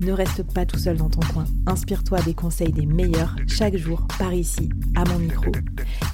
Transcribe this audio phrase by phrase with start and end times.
[0.00, 1.44] Ne reste pas tout seul dans ton coin.
[1.66, 5.52] Inspire-toi des conseils des meilleurs chaque jour par ici, à mon micro.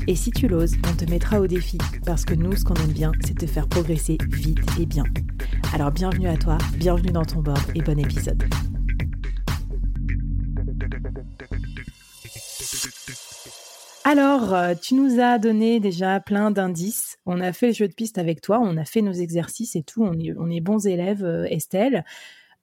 [0.08, 2.92] Et si tu l'oses, on te mettra au défi parce que nous, ce qu'on aime
[2.92, 5.04] bien, c'est te faire progresser vite et bien.
[5.72, 8.42] Alors bienvenue à toi, bienvenue dans ton board et bon épisode.
[14.04, 17.18] Alors, euh, tu nous as donné déjà plein d'indices.
[17.26, 19.82] On a fait le jeu de piste avec toi, on a fait nos exercices et
[19.82, 20.04] tout.
[20.04, 22.04] On est, on est bons élèves, euh, Estelle.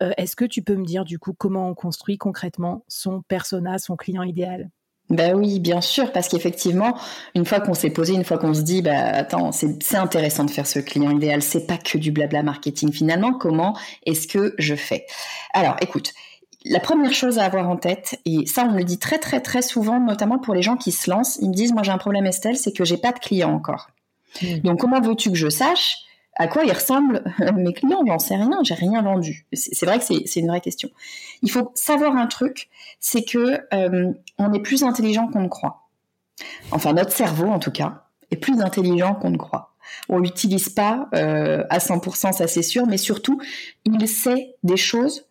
[0.04, 3.78] Euh, est-ce que tu peux me dire du coup comment on construit concrètement son persona,
[3.78, 4.70] son client idéal?
[5.10, 6.98] Ben oui, bien sûr, parce qu'effectivement,
[7.36, 10.50] une fois qu'on s'est posé, une fois qu'on se dit, bah attends, c'est intéressant de
[10.50, 13.34] faire ce client idéal, c'est pas que du blabla marketing finalement.
[13.34, 15.06] Comment est-ce que je fais?
[15.54, 16.14] Alors, écoute,
[16.66, 19.42] la première chose à avoir en tête, et ça on me le dit très très
[19.42, 21.98] très souvent, notamment pour les gens qui se lancent, ils me disent, moi j'ai un
[21.98, 23.90] problème Estelle, c'est que j'ai pas de clients encore.
[24.42, 24.60] Mmh.
[24.60, 25.98] Donc comment veux-tu que je sache
[26.36, 27.24] à quoi ils ressemblent
[27.56, 29.46] mes clients J'en sais rien, j'ai rien vendu.
[29.54, 30.90] C'est vrai que c'est une vraie question.
[31.42, 35.90] Il faut savoir un truc, c'est que euh, on est plus intelligent qu'on ne croit.
[36.72, 39.74] Enfin, notre cerveau, en tout cas, est plus intelligent qu'on ne croit.
[40.10, 43.40] On l'utilise pas euh, à 100%, ça c'est sûr, mais surtout,
[43.86, 45.28] il sait des choses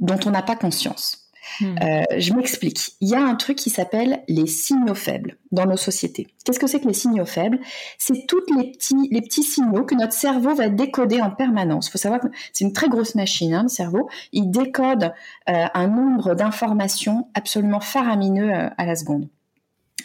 [0.00, 1.23] dont on n'a pas conscience.
[1.60, 1.76] Hmm.
[1.82, 2.92] Euh, je m'explique.
[3.00, 6.28] Il y a un truc qui s'appelle les signaux faibles dans nos sociétés.
[6.44, 7.60] Qu'est-ce que c'est que les signaux faibles?
[7.98, 11.88] C'est tous les petits, les petits signaux que notre cerveau va décoder en permanence.
[11.88, 14.08] Il faut savoir que c'est une très grosse machine, hein, le cerveau.
[14.32, 15.12] Il décode
[15.48, 19.28] euh, un nombre d'informations absolument faramineux euh, à la seconde.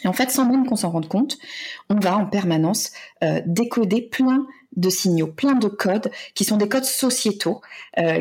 [0.04, 1.36] Et en fait, sans même qu'on s'en rende compte,
[1.90, 2.90] on va en permanence
[3.44, 7.60] décoder plein de signaux, plein de codes qui sont des codes sociétaux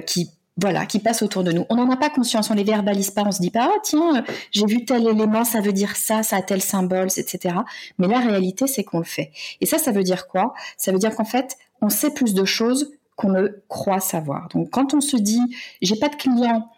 [0.06, 1.66] qui voilà, qui passent autour de nous.
[1.70, 4.18] On n'en a pas conscience, on les verbalise pas, on se dit pas, ah tiens,
[4.18, 4.22] euh,
[4.52, 7.56] j'ai vu tel élément, ça veut dire ça, ça a tel symbole, etc.
[7.97, 9.31] Mais la réalité, c'est qu'on le fait.
[9.62, 10.53] Et ça, ça veut dire quoi?
[10.78, 14.48] Ça veut dire qu'en fait, on sait plus de choses qu'on ne croit savoir.
[14.50, 15.42] Donc, quand on se dit,
[15.81, 16.69] j'ai pas de client,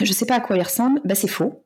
[0.00, 1.61] je sais pas à quoi il ressemble, ben c'est faux.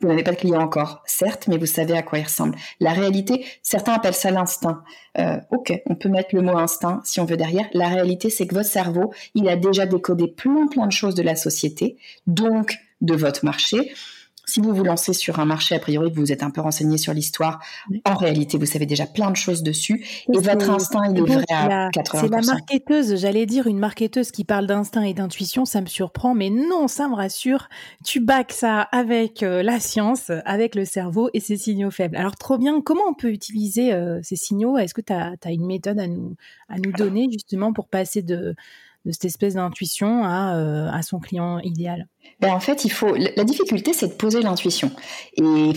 [0.00, 2.56] Vous n'avez pas de client encore, certes, mais vous savez à quoi il ressemble.
[2.80, 4.82] La réalité, certains appellent ça l'instinct.
[5.18, 7.66] Euh, ok, on peut mettre le mot instinct si on veut derrière.
[7.72, 11.22] La réalité, c'est que votre cerveau, il a déjà décodé plein plein de choses de
[11.22, 11.96] la société,
[12.26, 13.92] donc de votre marché.
[14.50, 17.14] Si vous vous lancez sur un marché, a priori, vous êtes un peu renseigné sur
[17.14, 17.62] l'histoire.
[18.04, 20.04] En réalité, vous savez déjà plein de choses dessus.
[20.28, 22.20] Et, votre instinct, il est vrai à 80%.
[22.20, 26.34] C'est la marketeuse, j'allais dire, une marketeuse qui parle d'instinct et d'intuition, ça me surprend.
[26.34, 27.68] Mais non, ça me rassure.
[28.04, 32.16] Tu bacs ça avec euh, la science, avec le cerveau et ses signaux faibles.
[32.16, 32.80] Alors, trop bien.
[32.80, 34.78] Comment on peut utiliser euh, ces signaux?
[34.78, 36.34] Est-ce que tu as, une méthode à nous,
[36.68, 38.56] à nous donner, justement, pour passer de
[39.04, 42.06] de cette espèce d'intuition à, euh, à son client idéal
[42.40, 43.14] ben En fait, il faut.
[43.14, 44.90] La difficulté, c'est de poser l'intuition.
[45.36, 45.72] Et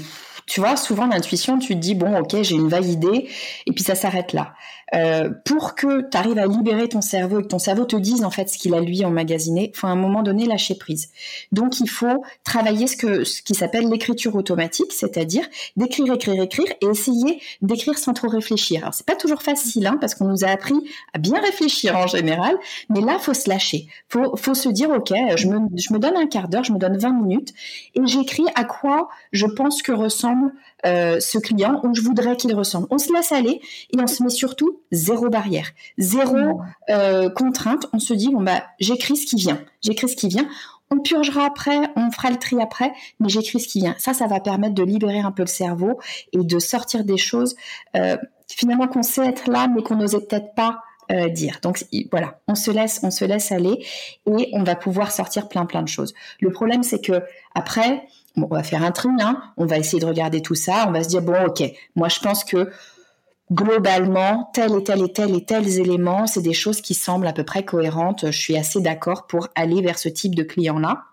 [0.46, 3.30] tu vois, souvent l'intuition, tu te dis bon, ok, j'ai une vague idée,
[3.66, 4.54] et puis ça s'arrête là.
[4.94, 8.24] Euh, pour que tu arrives à libérer ton cerveau et que ton cerveau te dise
[8.24, 11.10] en fait ce qu'il a lui emmagasiné, il faut à un moment donné lâcher prise.
[11.52, 15.46] Donc il faut travailler ce que ce qui s'appelle l'écriture automatique, c'est-à-dire
[15.78, 18.82] d'écrire, écrire, écrire et essayer d'écrire sans trop réfléchir.
[18.82, 20.76] Alors c'est pas toujours facile hein, parce qu'on nous a appris
[21.14, 22.56] à bien réfléchir en général,
[22.90, 23.88] mais là faut se lâcher.
[24.10, 26.78] Faut faut se dire ok, je me je me donne un quart d'heure, je me
[26.78, 27.54] donne 20 minutes
[27.96, 29.92] et j'écris à quoi je pense que
[30.34, 30.54] ressemble
[30.86, 32.88] euh, ce client où je voudrais qu'il ressemble.
[32.90, 33.62] On se laisse aller
[33.92, 37.88] et on se met surtout zéro barrière, zéro euh, contrainte.
[37.94, 40.48] On se dit bon bah j'écris ce qui vient, j'écris ce qui vient.
[40.92, 43.96] On purgera après, on fera le tri après, mais j'écris ce qui vient.
[43.98, 46.00] Ça, ça va permettre de libérer un peu le cerveau
[46.34, 47.56] et de sortir des choses
[47.96, 48.16] euh,
[48.48, 50.82] finalement qu'on sait être là, mais qu'on n'osait peut-être pas
[51.32, 51.60] dire.
[51.62, 53.86] Donc voilà, on se laisse, on se laisse aller
[54.26, 56.14] et on va pouvoir sortir plein plein de choses.
[56.40, 57.22] Le problème c'est que
[57.54, 58.08] après,
[58.38, 59.42] on va faire un tri, hein.
[59.58, 61.64] on va essayer de regarder tout ça, on va se dire, bon, ok,
[61.96, 62.72] moi je pense que
[63.52, 67.34] globalement, tel et tel et tel et tels éléments, c'est des choses qui semblent à
[67.34, 71.04] peu près cohérentes, je suis assez d'accord pour aller vers ce type de client-là.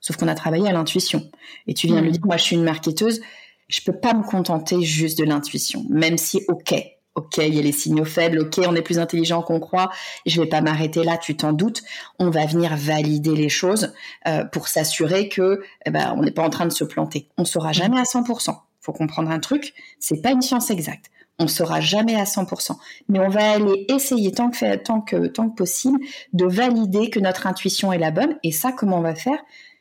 [0.00, 1.28] Sauf qu'on a travaillé à l'intuition.
[1.66, 2.12] Et tu viens de le mmh.
[2.12, 3.20] dire, moi je suis une marketeuse,
[3.68, 6.74] je peux pas me contenter juste de l'intuition, même si, ok,
[7.14, 8.40] Ok, il y a les signaux faibles.
[8.40, 9.90] Ok, on est plus intelligent qu'on croit.
[10.26, 11.16] Je vais pas m'arrêter là.
[11.16, 11.82] Tu t'en doutes.
[12.18, 13.92] On va venir valider les choses
[14.26, 17.28] euh, pour s'assurer que, eh ben, on n'est pas en train de se planter.
[17.38, 18.56] On saura jamais à 100%.
[18.80, 19.74] Faut comprendre un truc.
[20.00, 21.10] C'est pas une science exacte.
[21.38, 22.76] On saura jamais à 100%.
[23.08, 25.98] Mais on va aller essayer tant que, tant que, tant que possible
[26.32, 28.36] de valider que notre intuition est la bonne.
[28.42, 29.38] Et ça, comment on va faire?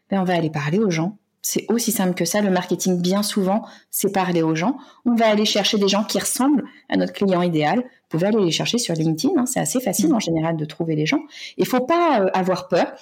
[0.09, 2.42] Ben, On va aller parler aux gens c'est aussi simple que ça.
[2.42, 4.78] Le marketing, bien souvent, c'est parler aux gens.
[5.06, 7.80] On va aller chercher des gens qui ressemblent à notre client idéal.
[7.80, 9.34] Vous pouvez aller les chercher sur LinkedIn.
[9.38, 9.45] Hein.
[9.45, 11.19] c'est assez facile en général de trouver les gens.
[11.57, 12.94] Il faut pas euh, avoir peur.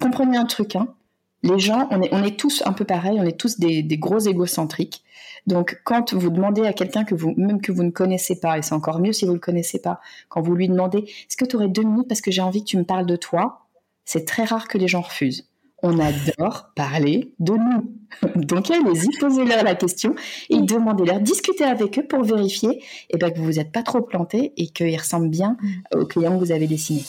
[0.00, 0.76] Comprenez un truc.
[0.76, 0.94] Hein.
[1.42, 3.18] Les gens, on est, on est tous un peu pareil.
[3.18, 5.02] On est tous des, gros égocentriques.
[5.46, 8.62] Donc, quand vous demandez à quelqu'un que vous, même que vous ne connaissez pas, et
[8.62, 9.98] c'est encore mieux si vous le connaissez pas,
[10.28, 12.68] quand vous lui demandez, est-ce que tu aurais deux minutes parce que j'ai envie que
[12.68, 13.66] tu me parles de toi,
[14.04, 15.48] c'est très rare que les gens refusent
[15.82, 17.94] on adore parler de nous.
[18.34, 20.14] Donc allez-y, posez-leur la question
[20.50, 24.02] et demandez-leur, discutez avec eux pour vérifier et eh ben, que vous n'êtes pas trop
[24.02, 26.00] planté et qu'ils ressemblent bien mm.
[26.00, 27.02] au client que vous avez dessiné.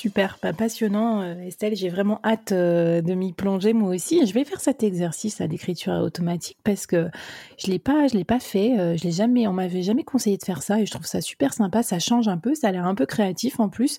[0.00, 4.26] Super, pas passionnant euh, Estelle, j'ai vraiment hâte euh, de m'y plonger moi aussi.
[4.26, 7.10] Je vais faire cet exercice d'écriture automatique parce que
[7.58, 10.38] je l'ai pas je l'ai pas fait, euh, je l'ai jamais on m'avait jamais conseillé
[10.38, 12.72] de faire ça et je trouve ça super sympa, ça change un peu, ça a
[12.72, 13.98] l'air un peu créatif en plus.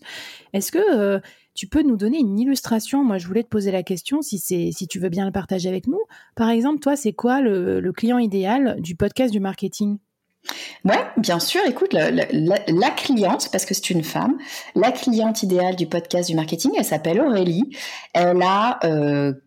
[0.53, 1.21] Est-ce que
[1.53, 3.03] tu peux nous donner une illustration?
[3.03, 5.69] Moi, je voulais te poser la question si c'est si tu veux bien le partager
[5.69, 6.01] avec nous.
[6.35, 9.99] Par exemple, toi, c'est quoi le client idéal du podcast du marketing?
[10.83, 11.61] Ouais, bien sûr.
[11.67, 14.37] Écoute, la, cliente, parce que c'est une femme,
[14.75, 17.77] la cliente idéale du podcast du marketing, elle s'appelle Aurélie.
[18.13, 18.79] Elle a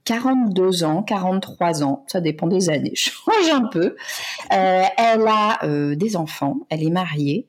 [0.05, 3.97] 42 euh, ans, 43 ans, ça dépend des années, change un peu.
[4.53, 7.49] Euh, elle a euh, des enfants, elle est mariée,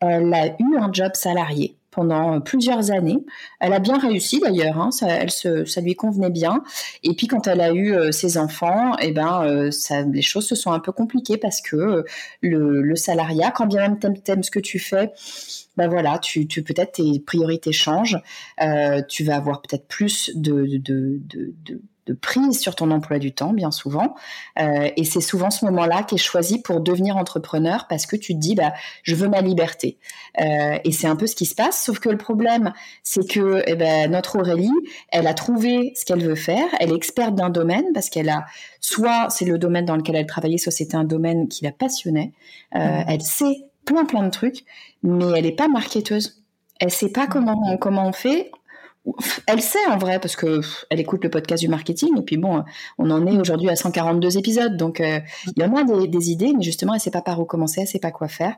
[0.00, 3.18] elle a eu un job salarié pendant plusieurs années.
[3.60, 6.62] Elle a bien réussi d'ailleurs, hein, ça, ça lui convenait bien.
[7.02, 9.70] Et puis quand elle a eu euh, ses enfants, eh ben, euh,
[10.12, 12.02] les choses se sont un peu compliquées parce que euh,
[12.42, 15.12] le, salariat, quand bien même t'aimes, aimes ce que tu fais,
[15.76, 18.18] ben voilà, tu, tu peut-être tes priorités changent,
[19.08, 23.32] tu vas avoir peut-être plus de, de, de, de de prise sur ton emploi du
[23.32, 24.14] temps, bien souvent.
[24.58, 28.34] Euh, et c'est souvent ce moment-là qui est choisi pour devenir entrepreneur parce que tu
[28.34, 28.72] te dis, bah,
[29.02, 29.98] je veux ma liberté.
[30.40, 31.82] Euh, et c'est un peu ce qui se passe.
[31.82, 32.72] Sauf que le problème,
[33.02, 34.70] c'est que eh ben, notre Aurélie,
[35.10, 36.66] elle a trouvé ce qu'elle veut faire.
[36.78, 38.44] Elle est experte d'un domaine parce qu'elle a,
[38.80, 42.32] soit c'est le domaine dans lequel elle travaillait, soit c'était un domaine qui la passionnait.
[42.74, 43.04] Euh, mmh.
[43.08, 44.64] Elle sait plein plein de trucs,
[45.02, 46.42] mais elle n'est pas marketeuse.
[46.80, 48.50] Elle sait pas comment comment on fait
[49.46, 50.60] elle sait en vrai parce que
[50.90, 52.64] elle écoute le podcast du marketing et puis bon,
[52.98, 55.20] on en est aujourd'hui à 142 épisodes donc euh,
[55.56, 57.98] il y a des, idées mais justement elle sait pas par où commencer, elle sait
[57.98, 58.54] pas quoi faire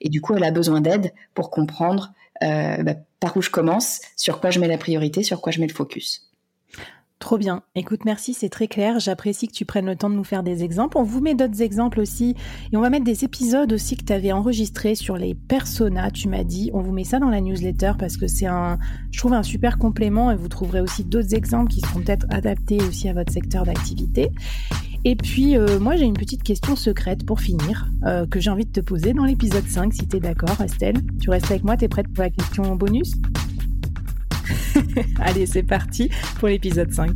[0.00, 2.12] et du coup elle a besoin d'aide pour comprendre
[2.42, 5.60] euh, bah, par où je commence, sur quoi je mets la priorité, sur quoi je
[5.60, 6.31] mets le focus.
[7.22, 7.62] Trop bien.
[7.76, 8.98] Écoute, merci, c'est très clair.
[8.98, 10.98] J'apprécie que tu prennes le temps de nous faire des exemples.
[10.98, 12.34] On vous met d'autres exemples aussi.
[12.72, 16.26] Et on va mettre des épisodes aussi que tu avais enregistrés sur les personas, tu
[16.26, 16.72] m'as dit.
[16.74, 18.76] On vous met ça dans la newsletter parce que c'est un,
[19.12, 22.82] je trouve, un super complément et vous trouverez aussi d'autres exemples qui seront peut-être adaptés
[22.82, 24.32] aussi à votre secteur d'activité.
[25.04, 28.66] Et puis, euh, moi, j'ai une petite question secrète pour finir, euh, que j'ai envie
[28.66, 30.96] de te poser dans l'épisode 5, si tu es d'accord, Estelle.
[31.20, 33.14] Tu restes avec moi, tu es prête pour la question bonus?
[35.20, 37.10] Allez, c'est parti pour l'épisode 5.